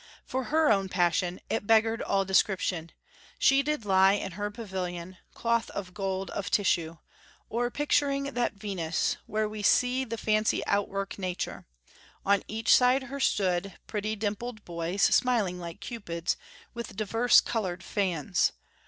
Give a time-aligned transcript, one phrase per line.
[0.25, 2.91] For her own person, It beggar'd all description:
[3.37, 6.97] she did lie In her pavilion (cloth of gold of tissue)
[7.51, 11.67] O'er picturing that Venus, where we see The fancy outwork nature:
[12.25, 16.35] on each side her Stood pretty dimpled boys, like smiling Cupids,
[16.73, 18.53] With diverse color'd fans....